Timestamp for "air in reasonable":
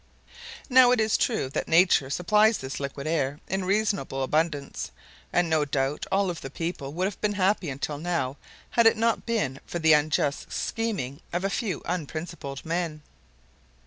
3.05-4.23